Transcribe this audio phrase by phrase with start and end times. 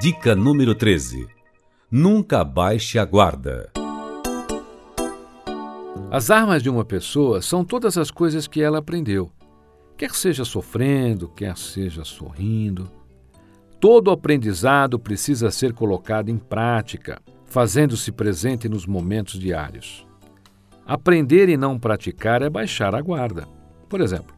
[0.00, 1.26] Dica número 13.
[1.90, 3.72] Nunca baixe a guarda.
[6.10, 9.30] As armas de uma pessoa são todas as coisas que ela aprendeu,
[9.96, 12.90] quer seja sofrendo, quer seja sorrindo.
[13.80, 20.06] Todo aprendizado precisa ser colocado em prática, fazendo-se presente nos momentos diários.
[20.86, 23.48] Aprender e não praticar é baixar a guarda.
[23.88, 24.37] Por exemplo,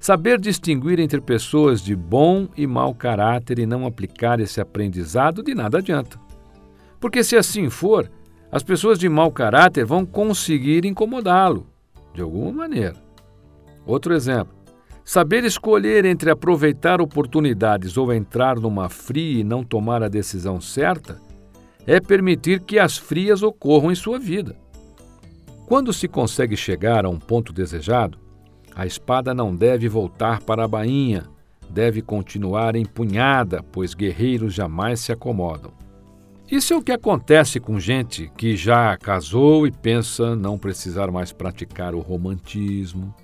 [0.00, 5.54] saber distinguir entre pessoas de bom e mau caráter e não aplicar esse aprendizado de
[5.54, 6.18] nada adianta.
[6.98, 8.10] Porque se assim for,
[8.50, 11.66] as pessoas de mau caráter vão conseguir incomodá-lo,
[12.14, 12.96] de alguma maneira.
[13.86, 14.54] Outro exemplo:
[15.04, 21.20] saber escolher entre aproveitar oportunidades ou entrar numa fria e não tomar a decisão certa
[21.86, 24.56] é permitir que as frias ocorram em sua vida.
[25.66, 28.18] Quando se consegue chegar a um ponto desejado,
[28.74, 31.24] a espada não deve voltar para a bainha,
[31.68, 35.72] deve continuar empunhada, pois guerreiros jamais se acomodam.
[36.50, 41.32] Isso é o que acontece com gente que já casou e pensa não precisar mais
[41.32, 43.14] praticar o romantismo.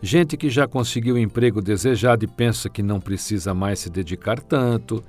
[0.00, 4.40] Gente que já conseguiu o emprego desejado e pensa que não precisa mais se dedicar
[4.40, 5.04] tanto.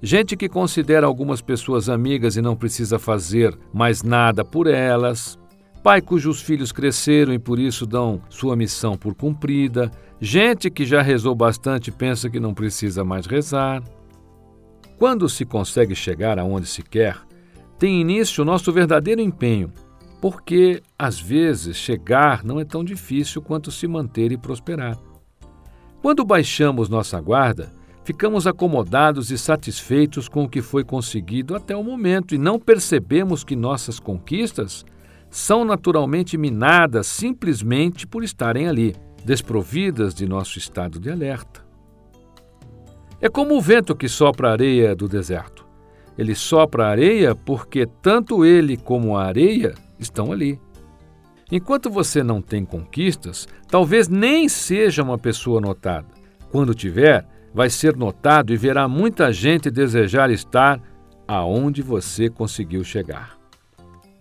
[0.00, 5.38] Gente que considera algumas pessoas amigas e não precisa fazer mais nada por elas.
[5.82, 9.90] Pai cujos filhos cresceram e por isso dão sua missão por cumprida.
[10.20, 13.82] Gente que já rezou bastante e pensa que não precisa mais rezar.
[14.96, 17.18] Quando se consegue chegar aonde se quer,
[17.80, 19.72] tem início o nosso verdadeiro empenho,
[20.20, 24.96] porque, às vezes, chegar não é tão difícil quanto se manter e prosperar.
[26.00, 27.72] Quando baixamos nossa guarda,
[28.04, 33.42] ficamos acomodados e satisfeitos com o que foi conseguido até o momento e não percebemos
[33.42, 34.84] que nossas conquistas
[35.32, 38.94] são naturalmente minadas simplesmente por estarem ali,
[39.24, 41.64] desprovidas de nosso estado de alerta.
[43.18, 45.66] É como o vento que sopra a areia do deserto.
[46.18, 50.60] Ele sopra a areia porque tanto ele como a areia estão ali.
[51.50, 56.08] Enquanto você não tem conquistas, talvez nem seja uma pessoa notada.
[56.50, 60.78] Quando tiver, vai ser notado e verá muita gente desejar estar
[61.26, 63.41] aonde você conseguiu chegar.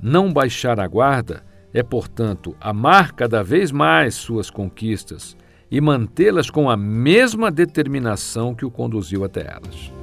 [0.01, 5.37] Não baixar a guarda é, portanto, amar cada vez mais suas conquistas
[5.69, 10.00] e mantê-las com a mesma determinação que o conduziu até elas.